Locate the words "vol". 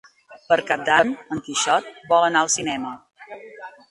2.13-2.27